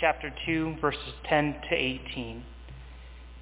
[0.00, 2.44] chapter 2, verses 10 to 18.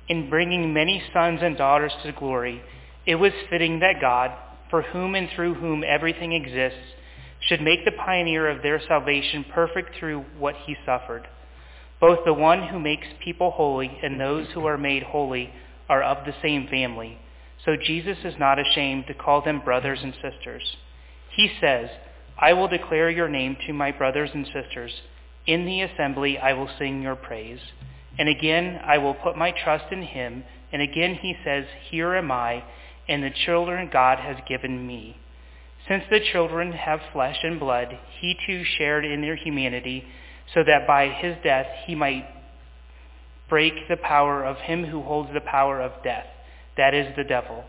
[0.08, 2.62] In bringing many sons and daughters to glory,
[3.06, 4.30] it was fitting that God,
[4.70, 6.94] for whom and through whom everything exists,
[7.40, 11.26] should make the pioneer of their salvation perfect through what he suffered.
[12.00, 15.50] Both the one who makes people holy and those who are made holy
[15.88, 17.18] are of the same family.
[17.64, 20.62] So Jesus is not ashamed to call them brothers and sisters.
[21.36, 21.90] He says,
[22.38, 24.92] I will declare your name to my brothers and sisters.
[25.50, 27.58] In the assembly I will sing your praise.
[28.16, 30.44] And again I will put my trust in him.
[30.72, 32.62] And again he says, Here am I,
[33.08, 35.16] and the children God has given me.
[35.88, 40.04] Since the children have flesh and blood, he too shared in their humanity,
[40.54, 42.28] so that by his death he might
[43.48, 46.26] break the power of him who holds the power of death,
[46.76, 47.64] that is the devil,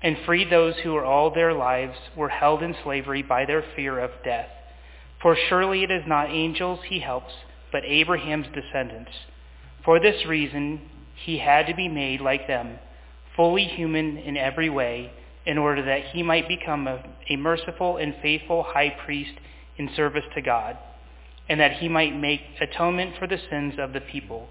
[0.00, 4.12] and free those who all their lives were held in slavery by their fear of
[4.22, 4.50] death.
[5.22, 7.32] For surely it is not angels he helps,
[7.72, 9.12] but Abraham's descendants.
[9.84, 10.80] For this reason
[11.24, 12.78] he had to be made like them,
[13.36, 15.12] fully human in every way,
[15.46, 19.32] in order that he might become a, a merciful and faithful high priest
[19.76, 20.76] in service to God,
[21.48, 24.48] and that he might make atonement for the sins of the people.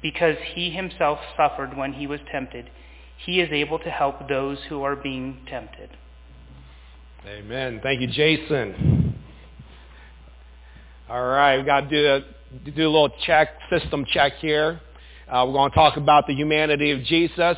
[0.00, 2.70] Because he himself suffered when he was tempted,
[3.24, 5.90] he is able to help those who are being tempted.
[7.26, 7.80] Amen.
[7.82, 9.07] Thank you, Jason.
[11.10, 14.78] All right, we've got to do a, do a little check, system check here.
[15.26, 17.56] Uh, we're going to talk about the humanity of Jesus.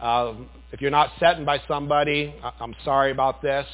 [0.00, 0.34] Uh,
[0.72, 3.66] if you're not sitting by somebody, I'm sorry about this,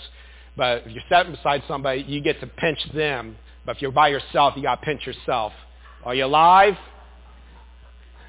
[0.59, 3.39] but if you're sitting beside somebody, you get to pinch them.
[3.65, 5.55] But if you're by yourself, you got to pinch yourself.
[6.05, 6.75] Are you alive?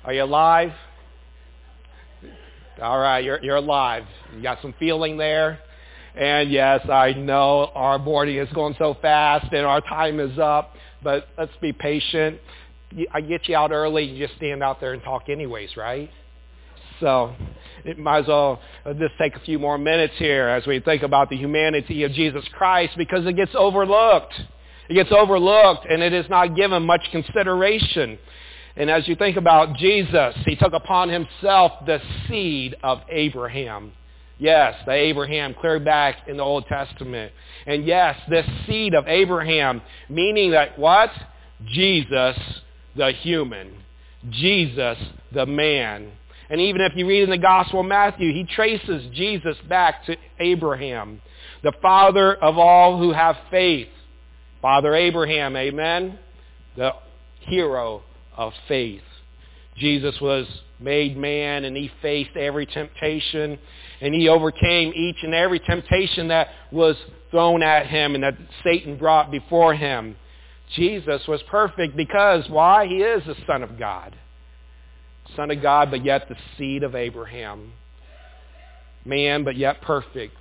[0.05, 0.71] Are you alive?
[2.81, 4.05] All right, you're, you're alive.
[4.33, 5.59] You got some feeling there.
[6.15, 10.73] And yes, I know our boarding is going so fast and our time is up,
[11.05, 12.39] but let's be patient.
[13.13, 16.09] I get you out early, you just stand out there and talk anyways, right?
[16.99, 17.35] So
[17.83, 18.59] it might as well
[18.97, 22.43] just take a few more minutes here as we think about the humanity of Jesus
[22.53, 24.33] Christ because it gets overlooked.
[24.89, 28.17] It gets overlooked and it is not given much consideration.
[28.75, 33.91] And as you think about Jesus, he took upon himself the seed of Abraham.
[34.37, 37.31] Yes, the Abraham clear back in the Old Testament.
[37.65, 41.09] And yes, this seed of Abraham, meaning that what?
[41.65, 42.37] Jesus,
[42.95, 43.71] the human.
[44.29, 44.97] Jesus,
[45.31, 46.11] the man.
[46.49, 50.15] And even if you read in the Gospel of Matthew, he traces Jesus back to
[50.39, 51.21] Abraham,
[51.63, 53.87] the father of all who have faith.
[54.61, 56.19] Father Abraham, amen?
[56.75, 56.91] The
[57.39, 58.03] hero
[58.35, 59.01] of faith.
[59.77, 60.45] Jesus was
[60.79, 63.57] made man and he faced every temptation
[64.01, 66.95] and he overcame each and every temptation that was
[67.31, 70.15] thrown at him and that Satan brought before him.
[70.75, 72.87] Jesus was perfect because why?
[72.87, 74.15] He is the Son of God.
[75.35, 77.73] Son of God, but yet the seed of Abraham.
[79.05, 80.35] Man, but yet perfect.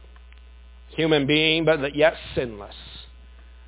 [0.97, 2.75] Human being, but yet sinless.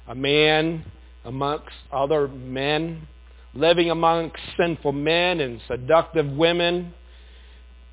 [0.09, 0.85] A man
[1.25, 3.09] amongst other men,
[3.57, 6.95] living amongst sinful men and seductive women,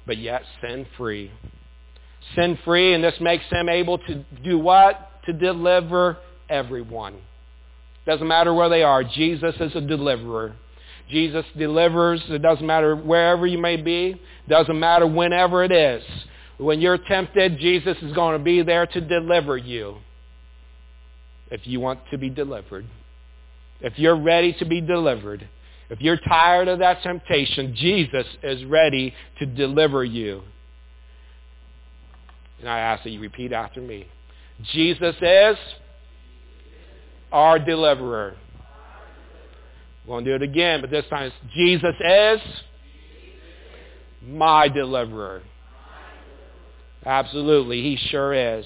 [0.06, 1.32] but yet sin-free.
[2.36, 5.24] Sin-free, and this makes him able to do what?
[5.26, 6.18] To deliver
[6.50, 7.16] everyone.
[8.06, 9.04] Doesn't matter where they are.
[9.04, 10.56] Jesus is a deliverer.
[11.10, 12.22] Jesus delivers.
[12.30, 14.22] It doesn't matter wherever you may be.
[14.50, 16.04] Doesn't matter whenever it is.
[16.58, 19.98] When you're tempted, Jesus is going to be there to deliver you
[21.52, 22.86] if you want to be delivered.
[23.84, 25.48] If you're ready to be delivered.
[25.90, 30.42] If you're tired of that temptation, Jesus is ready to deliver you.
[32.60, 34.08] And I ask that you repeat after me.
[34.72, 35.58] Jesus is
[37.32, 38.36] our deliverer.
[40.06, 42.40] We're going to do it again, but this time it's Jesus is
[44.26, 45.42] my deliverer.
[47.06, 48.66] Absolutely, he sure is.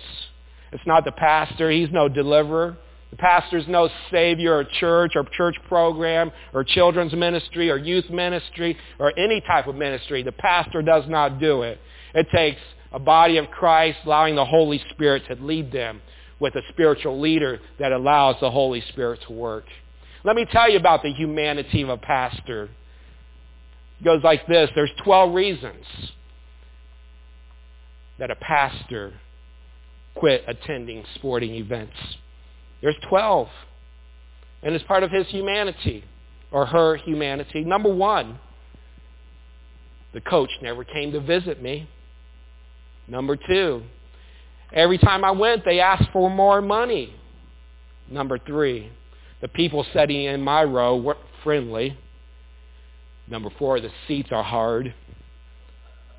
[0.71, 1.71] It's not the pastor.
[1.71, 2.77] He's no deliverer.
[3.11, 8.77] The pastor's no savior or church or church program or children's ministry or youth ministry
[8.99, 10.23] or any type of ministry.
[10.23, 11.79] The pastor does not do it.
[12.13, 12.59] It takes
[12.91, 16.01] a body of Christ allowing the Holy Spirit to lead them
[16.39, 19.65] with a spiritual leader that allows the Holy Spirit to work.
[20.23, 22.69] Let me tell you about the humanity of a pastor.
[23.99, 24.69] It goes like this.
[24.75, 25.85] There's 12 reasons
[28.19, 29.13] that a pastor
[30.15, 31.95] quit attending sporting events.
[32.81, 33.47] There's 12.
[34.63, 36.03] And it's part of his humanity
[36.51, 37.63] or her humanity.
[37.63, 38.39] Number one,
[40.13, 41.87] the coach never came to visit me.
[43.07, 43.83] Number two,
[44.73, 47.13] every time I went, they asked for more money.
[48.09, 48.91] Number three,
[49.41, 51.97] the people sitting in my row weren't friendly.
[53.27, 54.93] Number four, the seats are hard.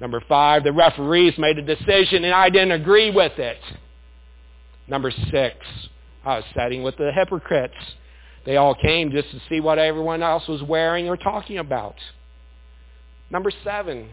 [0.01, 3.59] Number five, the referees made a decision and I didn't agree with it.
[4.87, 5.57] Number six,
[6.29, 7.75] I was sitting with the hypocrites.
[8.45, 11.95] They all came just to see what everyone else was wearing or talking about.
[13.31, 14.11] Number seven,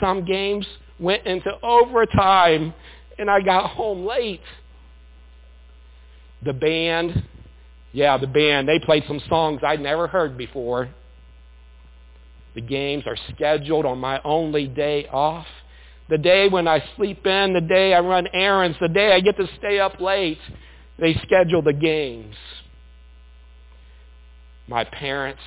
[0.00, 0.66] some games
[0.98, 2.72] went into overtime
[3.18, 4.40] and I got home late.
[6.42, 7.24] The band,
[7.92, 10.88] yeah, the band, they played some songs I'd never heard before.
[12.54, 15.46] The games are scheduled on my only day off.
[16.08, 19.36] The day when I sleep in, the day I run errands, the day I get
[19.36, 20.38] to stay up late.
[20.98, 22.34] They schedule the games.
[24.66, 25.40] My parents,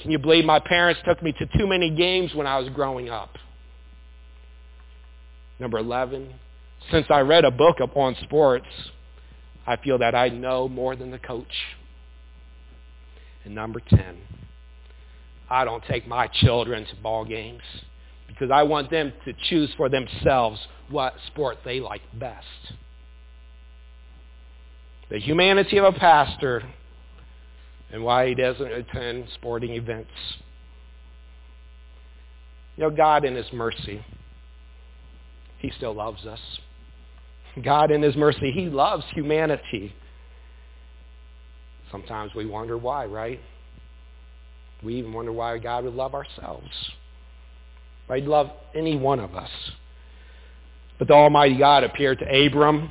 [0.00, 3.10] can you believe my parents took me to too many games when I was growing
[3.10, 3.36] up?
[5.58, 6.32] Number 11,
[6.90, 8.66] since I read a book upon sports,
[9.66, 11.46] I feel that I know more than the coach.
[13.44, 14.16] And number 10,
[15.50, 17.62] I don't take my children to ball games
[18.26, 20.60] because I want them to choose for themselves
[20.90, 22.46] what sport they like best.
[25.14, 26.60] The humanity of a pastor
[27.92, 30.10] and why he doesn't attend sporting events.
[32.76, 34.04] You know, God in his mercy,
[35.58, 36.40] he still loves us.
[37.62, 39.94] God in his mercy, he loves humanity.
[41.92, 43.38] Sometimes we wonder why, right?
[44.82, 46.66] We even wonder why God would love ourselves.
[48.08, 49.50] Why he'd love any one of us.
[50.98, 52.90] But the Almighty God appeared to Abram.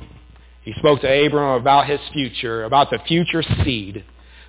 [0.64, 4.02] He spoke to Abram about his future, about the future seed.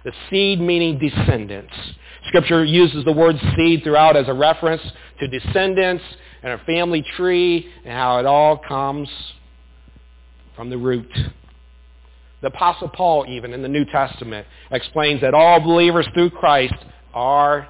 [0.06, 1.74] The seed meaning descendants.
[2.28, 4.82] Scripture uses the word seed throughout as a reference
[5.20, 6.04] to descendants
[6.42, 9.10] and a family tree and how it all comes
[10.56, 11.12] from the root.
[12.42, 16.76] The Apostle Paul, even in the New Testament, explains that all believers through Christ
[17.14, 17.68] are,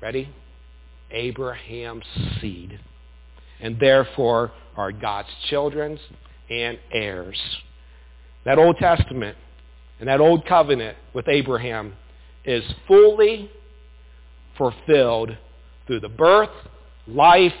[0.00, 0.28] ready,
[1.10, 2.06] Abraham's
[2.40, 2.80] seed,
[3.60, 5.98] and therefore are God's children
[6.52, 7.40] and heirs.
[8.44, 9.36] That Old Testament
[9.98, 11.94] and that Old Covenant with Abraham
[12.44, 13.50] is fully
[14.58, 15.36] fulfilled
[15.86, 16.50] through the birth,
[17.06, 17.54] life,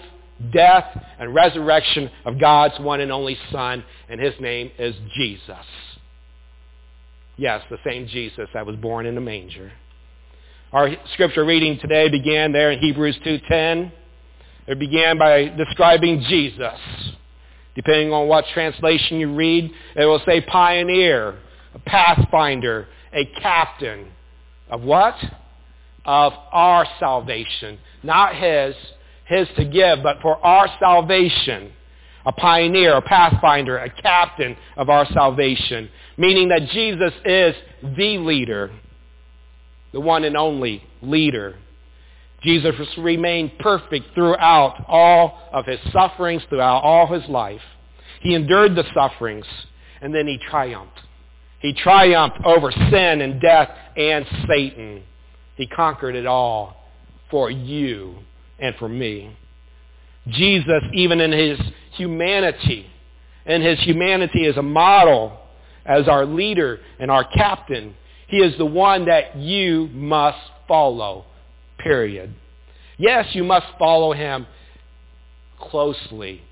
[0.52, 0.84] death,
[1.18, 5.66] and resurrection of God's one and only Son, and his name is Jesus.
[7.36, 9.72] Yes, the same Jesus that was born in a manger.
[10.72, 13.92] Our scripture reading today began there in Hebrews 2.10.
[14.66, 16.78] It began by describing Jesus.
[17.74, 21.38] Depending on what translation you read, it will say pioneer,
[21.74, 24.08] a pathfinder, a captain.
[24.70, 25.16] Of what?
[26.04, 27.78] Of our salvation.
[28.02, 28.74] Not his,
[29.24, 31.72] his to give, but for our salvation.
[32.24, 35.88] A pioneer, a pathfinder, a captain of our salvation.
[36.16, 38.70] Meaning that Jesus is the leader,
[39.92, 41.56] the one and only leader.
[42.42, 47.60] Jesus remained perfect throughout all of his sufferings, throughout all his life.
[48.20, 49.46] He endured the sufferings,
[50.00, 50.98] and then he triumphed.
[51.60, 55.04] He triumphed over sin and death and Satan.
[55.56, 56.76] He conquered it all
[57.30, 58.16] for you
[58.58, 59.36] and for me.
[60.28, 61.58] Jesus, even in his
[61.92, 62.86] humanity,
[63.46, 65.38] in his humanity as a model,
[65.84, 67.94] as our leader and our captain,
[68.28, 71.26] he is the one that you must follow,
[71.78, 72.34] period.
[72.98, 74.46] Yes, you must follow him
[75.58, 76.42] closely,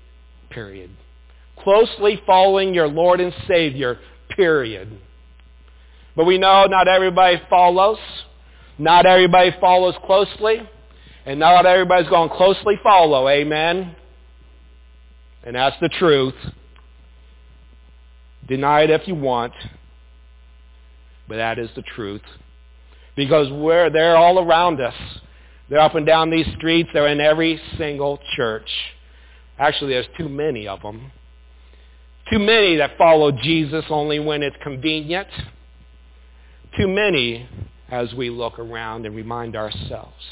[0.49, 0.91] period.
[1.59, 3.99] Closely following your Lord and Savior,
[4.35, 4.99] period.
[6.15, 7.99] But we know not everybody follows.
[8.77, 10.67] Not everybody follows closely.
[11.25, 13.29] And not everybody's going to closely follow.
[13.29, 13.95] Amen?
[15.43, 16.33] And that's the truth.
[18.47, 19.53] Deny it if you want.
[21.27, 22.23] But that is the truth.
[23.15, 24.95] Because we're, they're all around us.
[25.69, 26.89] They're up and down these streets.
[26.93, 28.69] They're in every single church.
[29.57, 31.11] Actually, there's too many of them.
[32.31, 35.27] Too many that follow Jesus only when it's convenient.
[36.77, 37.47] Too many
[37.89, 40.23] as we look around and remind ourselves.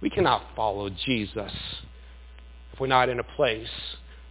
[0.00, 1.52] We cannot follow Jesus
[2.72, 3.68] if we're not in a place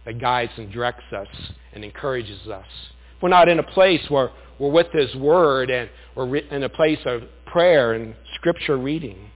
[0.04, 1.26] that guides and directs us
[1.72, 2.66] and encourages us.
[3.20, 6.98] We're not in a place where we're with his word and we're in a place
[7.04, 9.30] of prayer and scripture reading.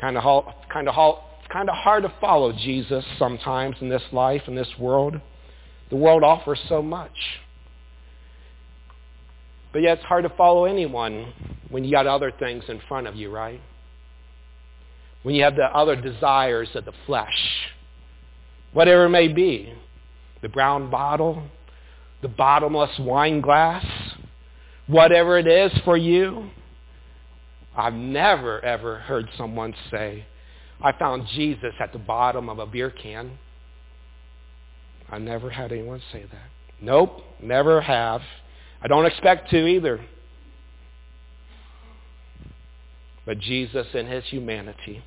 [0.00, 4.42] Kind of, kind of it's kind of hard to follow Jesus sometimes in this life,
[4.46, 5.20] in this world.
[5.90, 7.16] The world offers so much.
[9.72, 11.32] But yet it's hard to follow anyone
[11.70, 13.60] when you got other things in front of you, right?
[15.22, 17.38] When you have the other desires of the flesh.
[18.72, 19.72] Whatever it may be.
[20.42, 21.42] The brown bottle,
[22.22, 23.84] the bottomless wine glass,
[24.86, 26.50] whatever it is for you.
[27.76, 30.26] I've never, ever heard someone say,
[30.80, 33.38] I found Jesus at the bottom of a beer can.
[35.10, 36.50] I never had anyone say that.
[36.80, 38.22] Nope, never have.
[38.82, 40.00] I don't expect to either.
[43.24, 45.02] But Jesus in his humanity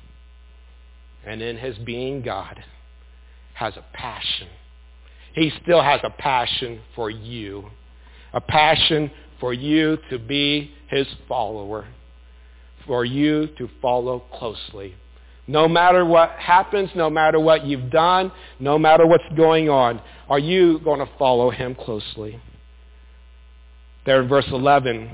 [1.24, 2.62] and in his being God
[3.54, 4.48] has a passion.
[5.34, 7.70] He still has a passion for you.
[8.32, 11.86] A passion for you to be his follower.
[12.86, 14.94] For you to follow closely.
[15.46, 20.38] No matter what happens, no matter what you've done, no matter what's going on, are
[20.38, 22.40] you going to follow him closely?
[24.06, 25.10] There in verse 11,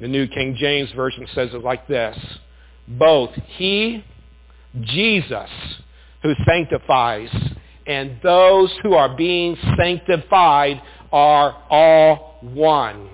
[0.00, 2.16] the New King James Version says it like this.
[2.88, 4.04] Both he,
[4.80, 5.50] Jesus,
[6.22, 7.30] who sanctifies,
[7.86, 13.10] and those who are being sanctified are all one.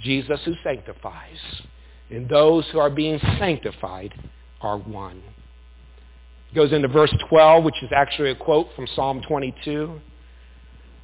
[0.00, 1.38] Jesus who sanctifies
[2.10, 4.12] and those who are being sanctified
[4.60, 5.22] are one.
[6.50, 10.00] It goes into verse 12, which is actually a quote from Psalm 22.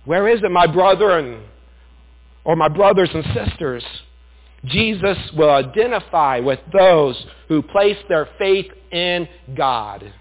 [0.04, 1.42] Where is it, my brother and,
[2.44, 3.84] or my brothers and sisters?
[4.66, 7.16] Jesus will identify with those
[7.48, 10.12] who place their faith in God.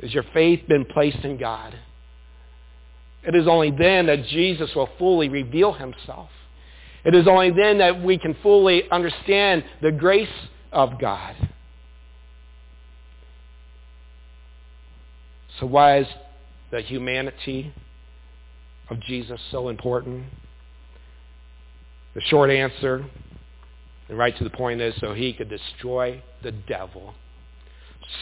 [0.00, 1.74] Has your faith been placed in God?
[3.24, 6.30] It is only then that Jesus will fully reveal himself.
[7.04, 10.28] It is only then that we can fully understand the grace
[10.72, 11.34] of God.
[15.58, 16.06] So why is
[16.70, 17.72] the humanity
[18.90, 20.24] of Jesus so important?
[22.18, 23.06] The short answer,
[24.08, 27.14] and right to the point is so he could destroy the devil.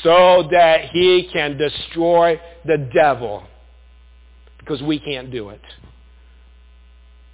[0.03, 3.45] So that he can destroy the devil.
[4.59, 5.63] Because we can't do it.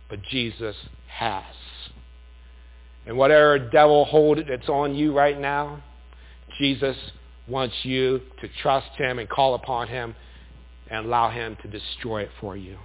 [0.08, 0.76] But Jesus
[1.08, 1.42] has.
[3.06, 5.82] And whatever devil hold it that's on you right now,
[6.60, 6.96] Jesus
[7.48, 10.14] wants you to trust him and call upon him
[10.88, 12.78] and allow him to destroy it for you.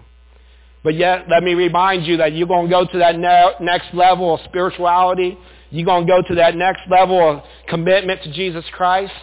[0.83, 3.93] But yet, let me remind you that you're going to go to that ne- next
[3.93, 5.37] level of spirituality.
[5.69, 9.13] You're going to go to that next level of commitment to Jesus Christ.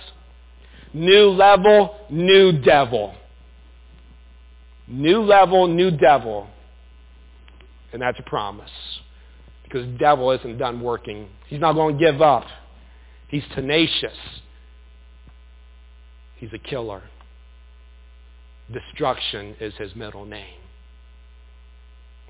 [0.92, 3.14] New level, new devil.
[4.87, 6.49] New level, new devil.
[7.92, 8.70] And that's a promise.
[9.62, 11.28] Because the devil isn't done working.
[11.46, 12.44] He's not going to give up.
[13.28, 14.16] He's tenacious.
[16.37, 17.02] He's a killer.
[18.70, 20.63] Destruction is his middle name.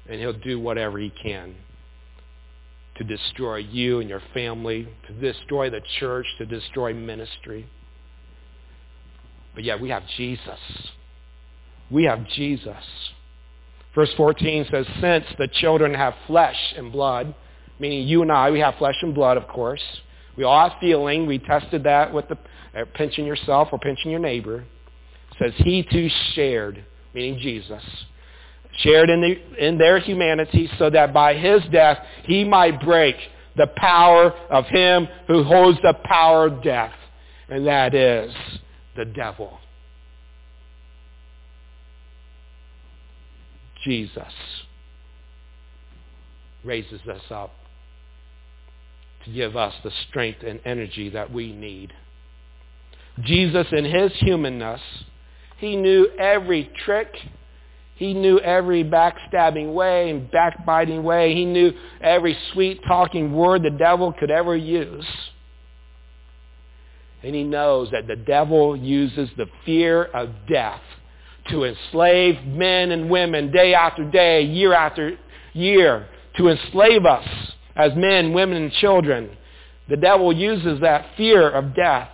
[0.09, 1.55] And he'll do whatever he can
[2.97, 7.67] to destroy you and your family, to destroy the church, to destroy ministry.
[9.55, 10.59] But yet we have Jesus.
[11.91, 12.85] We have Jesus.
[13.95, 17.35] Verse 14 says, since the children have flesh and blood,
[17.79, 19.83] meaning you and I, we have flesh and blood, of course.
[20.37, 21.27] We all have feeling.
[21.27, 22.39] We tested that with the
[22.77, 24.65] uh, pinching yourself or pinching your neighbor.
[25.31, 26.85] It says he too shared,
[27.15, 27.83] meaning Jesus,
[28.79, 33.17] shared in, the, in their humanity so that by his death he might break
[33.57, 36.93] the power of him who holds the power of death,
[37.49, 38.35] and that is
[38.97, 39.59] the devil.
[43.85, 44.33] Jesus
[46.65, 47.53] raises us up
[49.25, 51.93] to give us the strength and energy that we need.
[53.21, 54.81] Jesus in his humanness,
[55.59, 57.15] he knew every trick.
[57.97, 61.35] He knew every backstabbing way and backbiting way.
[61.35, 65.07] He knew every sweet-talking word the devil could ever use.
[67.23, 70.83] And he knows that the devil uses the fear of death
[71.51, 75.17] to enslave men and women day after day, year after
[75.53, 77.27] year, to enslave us
[77.77, 79.31] as men, women, and children.
[79.89, 82.11] The devil uses that fear of death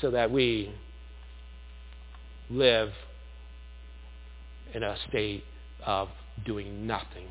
[0.00, 0.72] so that we
[2.50, 2.92] live
[4.74, 5.44] in a state
[5.84, 6.08] of
[6.44, 7.26] doing nothing.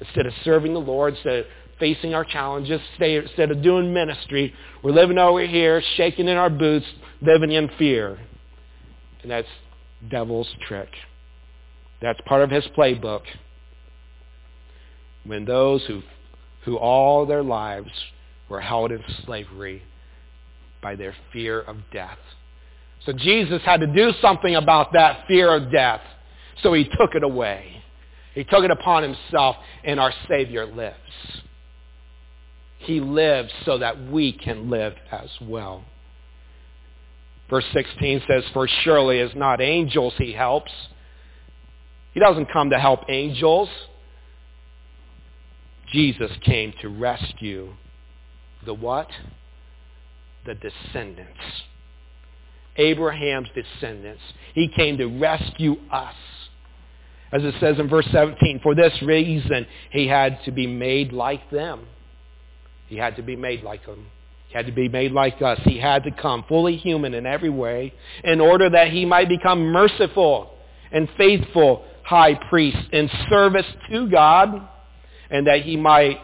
[0.00, 1.46] Instead of serving the Lord, instead of
[1.78, 4.52] facing our challenges, instead of doing ministry,
[4.82, 6.86] we're living over here, shaking in our boots,
[7.20, 8.18] living in fear.
[9.22, 9.48] And that's
[10.10, 10.88] devil's trick.
[12.00, 13.22] That's part of his playbook.
[15.24, 16.02] When those who,
[16.64, 17.90] who all their lives
[18.48, 19.82] were held in slavery
[20.82, 22.18] by their fear of death.
[23.04, 26.00] So Jesus had to do something about that fear of death.
[26.62, 27.82] So he took it away.
[28.34, 30.96] He took it upon himself, and our Savior lives.
[32.78, 35.84] He lives so that we can live as well.
[37.50, 40.72] Verse 16 says, For surely as not angels he helps,
[42.14, 43.68] He doesn't come to help angels.
[45.92, 47.74] Jesus came to rescue
[48.64, 49.08] the what?
[50.46, 51.40] The descendants.
[52.76, 54.22] Abraham's descendants.
[54.54, 56.14] He came to rescue us.
[57.32, 61.50] As it says in verse 17, for this reason he had to be made like
[61.50, 61.86] them.
[62.88, 64.06] He had to be made like them.
[64.48, 65.58] He had to be made like us.
[65.64, 69.60] He had to come fully human in every way in order that he might become
[69.62, 70.50] merciful
[70.90, 74.68] and faithful high priest in service to God
[75.30, 76.18] and that he might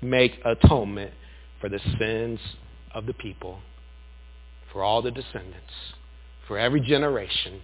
[0.00, 1.12] make atonement
[1.60, 2.38] for the sins
[2.94, 3.58] of the people,
[4.74, 5.72] for all the descendants,
[6.48, 7.62] for every generation,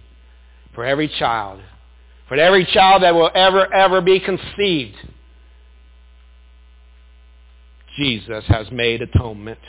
[0.73, 1.61] for every child,
[2.27, 4.95] for every child that will ever, ever be conceived.
[7.97, 9.59] Jesus has made atonement.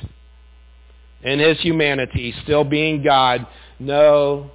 [1.25, 3.47] In his humanity, still being God,
[3.81, 4.53] know,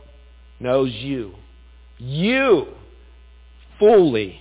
[0.60, 1.36] knows you.
[1.98, 2.67] You
[3.79, 4.39] fully.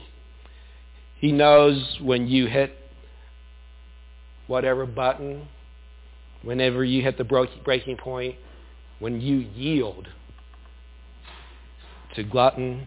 [1.19, 2.73] He knows when you hit
[4.47, 5.49] whatever button,
[6.47, 8.37] whenever you hit the breaking point,
[9.01, 10.07] when you yield
[12.15, 12.87] to glutton,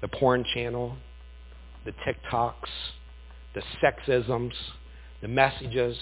[0.00, 0.96] the porn channel,
[1.84, 2.54] the TikToks,
[3.54, 4.52] the sexisms,
[5.20, 5.98] the messages,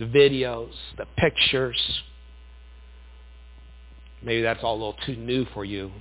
[0.00, 2.02] the videos, the pictures.
[4.22, 5.92] Maybe that's all a little too new for you,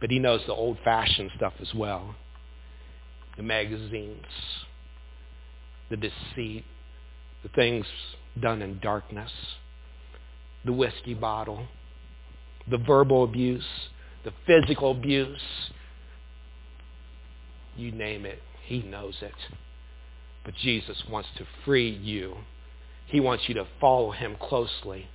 [0.00, 2.14] but he knows the old-fashioned stuff as well.
[3.36, 4.24] The magazines,
[5.90, 6.64] the deceit,
[7.42, 7.86] the things
[8.40, 9.30] done in darkness,
[10.64, 11.66] the whiskey bottle,
[12.70, 13.64] the verbal abuse,
[14.24, 15.40] the physical abuse.
[17.76, 19.34] You name it, he knows it.
[20.44, 22.36] But Jesus wants to free you.
[23.06, 25.08] He wants you to follow him closely.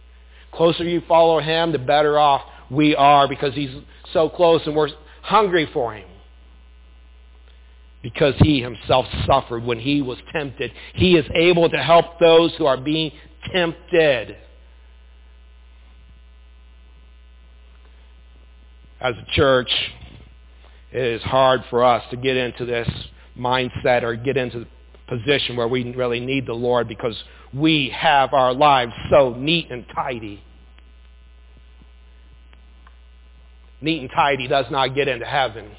[0.53, 3.71] Closer you follow him, the better off we are because he's
[4.13, 4.89] so close and we're
[5.21, 6.07] hungry for him.
[8.01, 10.71] Because he himself suffered when he was tempted.
[10.93, 13.11] He is able to help those who are being
[13.53, 14.37] tempted.
[18.99, 19.71] As a church,
[20.91, 22.89] it is hard for us to get into this
[23.37, 24.67] mindset or get into the
[25.07, 27.15] position where we really need the Lord because
[27.53, 30.41] we have our lives so neat and tidy.
[33.81, 35.71] Neat and tidy does not get into heaven.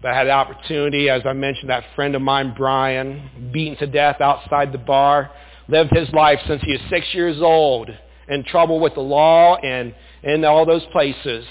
[0.00, 3.86] But I had the opportunity, as I mentioned, that friend of mine, Brian, beaten to
[3.86, 5.30] death outside the bar,
[5.66, 7.90] lived his life since he was six years old,
[8.28, 11.46] in trouble with the law and in all those places.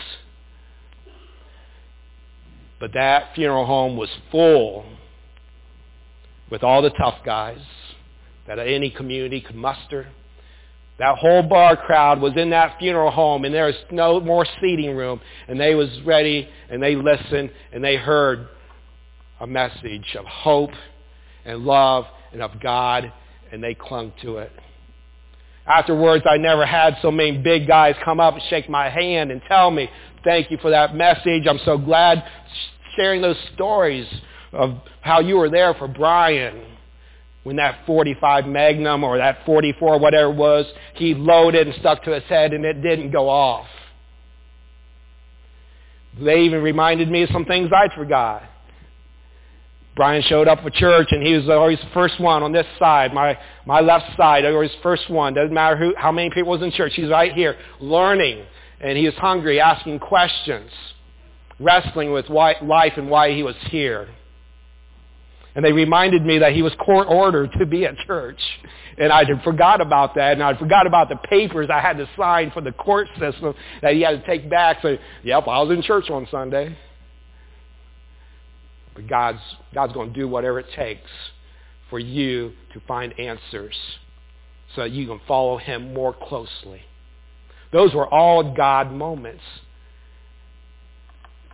[2.80, 4.86] But that funeral home was full
[6.50, 7.60] with all the tough guys
[8.46, 10.08] that any community could muster.
[11.00, 14.96] That whole bar crowd was in that funeral home and there was no more seating
[14.96, 18.48] room and they was ready and they listened and they heard
[19.40, 20.72] a message of hope
[21.46, 23.14] and love and of God
[23.52, 24.52] and they clung to it.
[25.68, 29.42] Afterwards, I never had so many big guys come up and shake my hand and
[29.48, 29.90] tell me,
[30.24, 31.46] thank you for that message.
[31.48, 32.24] I'm so glad
[32.96, 34.08] sharing those stories
[34.52, 36.77] of how you were there for Brian
[37.48, 42.12] when that 45 Magnum or that 44, whatever it was, he loaded and stuck to
[42.12, 43.68] his head and it didn't go off.
[46.22, 48.44] They even reminded me of some things I'd forgot.
[49.96, 53.14] Brian showed up for church and he was always the first one on this side,
[53.14, 55.34] my, my left side, always first one.
[55.34, 56.96] Doesn't matter who, how many people was in church.
[56.96, 58.44] He's right here learning
[58.82, 60.70] and he was hungry, asking questions,
[61.62, 64.10] wrestling with why, life and why he was here.
[65.58, 68.40] And they reminded me that he was court ordered to be at church.
[69.00, 70.34] And I had forgot about that.
[70.34, 73.96] And I forgot about the papers I had to sign for the court system that
[73.96, 74.78] he had to take back.
[74.84, 76.78] So, yep, I was in church on Sunday.
[78.94, 79.40] But God's,
[79.74, 81.10] God's going to do whatever it takes
[81.90, 83.76] for you to find answers
[84.76, 86.84] so that you can follow him more closely.
[87.74, 89.44] Those were all God moments.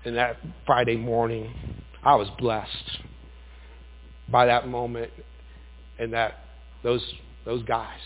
[0.04, 0.36] In that
[0.66, 1.54] Friday morning,
[2.04, 3.00] I was blessed
[4.34, 5.12] by that moment
[5.98, 6.34] and that
[6.84, 7.02] those
[7.46, 8.00] those guys,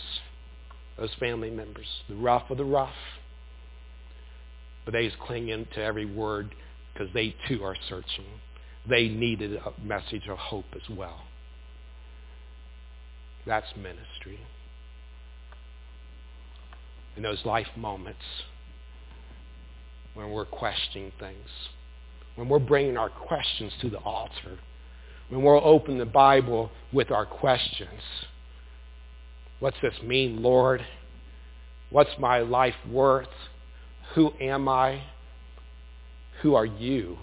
[0.97, 2.93] those family members, the rough of the rough,
[4.85, 6.53] but they just cling into every word
[6.93, 8.25] because they too are searching
[8.89, 11.23] they needed a message of hope as well.
[13.45, 14.39] That's ministry.
[17.15, 18.19] In those life moments
[20.13, 21.47] when we're questioning things,
[22.35, 24.59] when we're bringing our questions to the altar,
[25.29, 28.01] when we're opening the Bible with our questions.
[29.59, 30.85] What's this mean, Lord?
[31.89, 33.27] What's my life worth?
[34.15, 35.03] Who am I?
[36.41, 37.17] Who are you?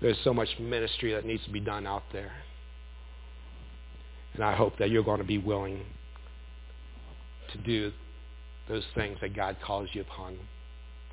[0.00, 2.32] There's so much ministry that needs to be done out there.
[4.34, 5.82] And I hope that you're going to be willing
[7.52, 7.92] to do
[8.68, 10.38] those things that God calls you upon,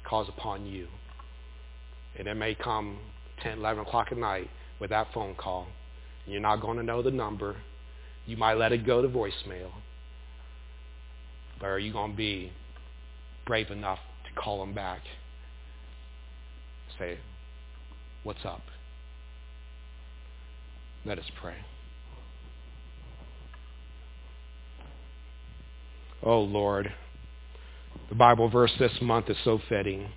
[0.04, 0.88] calls upon you.
[2.20, 3.00] And it may come
[3.42, 5.68] 10, 11 o'clock at night with that phone call.
[6.26, 7.56] And you're not going to know the number.
[8.26, 9.72] You might let it go to voicemail.
[11.60, 12.52] But are you going to be
[13.48, 15.00] brave enough to call them back?
[17.00, 17.18] Say,
[18.24, 18.62] what's up?
[21.06, 21.56] Let us pray.
[26.22, 26.92] Oh Lord,
[28.10, 30.10] the Bible verse this month is so fitting,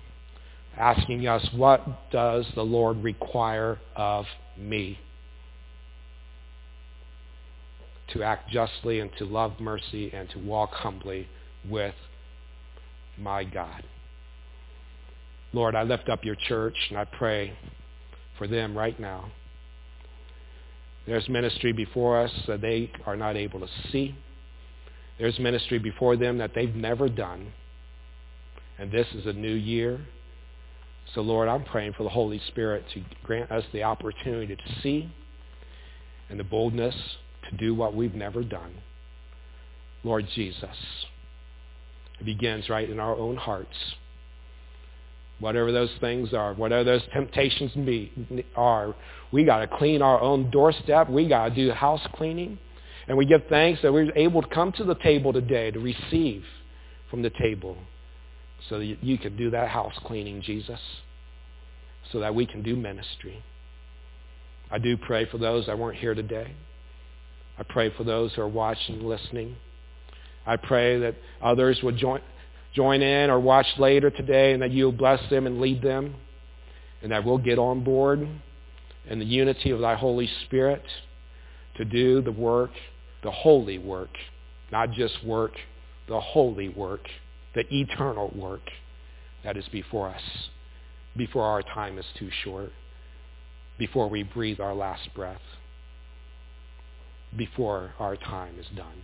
[0.77, 4.25] asking us, what does the Lord require of
[4.57, 4.99] me?
[8.13, 11.27] To act justly and to love mercy and to walk humbly
[11.69, 11.95] with
[13.17, 13.83] my God.
[15.53, 17.57] Lord, I lift up your church and I pray
[18.37, 19.31] for them right now.
[21.05, 24.15] There's ministry before us that they are not able to see.
[25.19, 27.51] There's ministry before them that they've never done.
[28.79, 29.99] And this is a new year.
[31.13, 35.11] So Lord, I'm praying for the Holy Spirit to grant us the opportunity to see
[36.29, 36.95] and the boldness
[37.49, 38.73] to do what we've never done.
[40.03, 40.75] Lord Jesus,
[42.19, 43.75] it begins right in our own hearts.
[45.39, 48.95] Whatever those things are, whatever those temptations be, are,
[49.31, 51.09] we got to clean our own doorstep.
[51.09, 52.57] We got to do house cleaning.
[53.07, 56.43] And we give thanks that we're able to come to the table today to receive
[57.09, 57.77] from the table
[58.69, 60.79] so that you can do that house cleaning, Jesus,
[62.11, 63.43] so that we can do ministry.
[64.71, 66.53] I do pray for those that weren't here today.
[67.57, 69.55] I pray for those who are watching and listening.
[70.45, 72.21] I pray that others would join,
[72.73, 76.15] join in or watch later today and that you'll bless them and lead them
[77.01, 78.27] and that we'll get on board
[79.09, 80.83] in the unity of thy Holy Spirit
[81.75, 82.71] to do the work
[83.23, 84.09] the holy work,
[84.71, 85.53] not just work,
[86.07, 87.07] the holy work,
[87.55, 88.69] the eternal work
[89.43, 90.21] that is before us,
[91.15, 92.71] before our time is too short,
[93.77, 95.41] before we breathe our last breath,
[97.35, 99.03] before our time is done.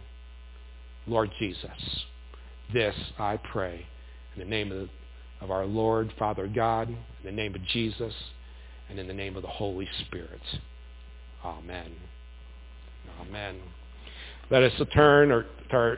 [1.07, 2.05] Lord Jesus,
[2.73, 3.85] this I pray
[4.35, 4.89] in the name of,
[5.41, 8.13] of our Lord, Father God, in the name of Jesus,
[8.89, 10.41] and in the name of the Holy Spirit.
[11.43, 11.91] Amen.
[13.21, 13.59] Amen.
[14.49, 15.97] Let us turn or, or